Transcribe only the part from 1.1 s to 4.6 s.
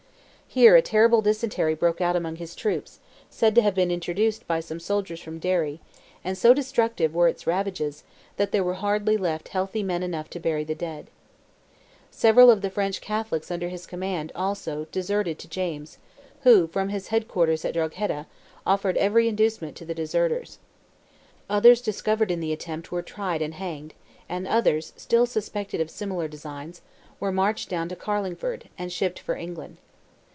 dysentery broke out among his troops, said to have been introduced by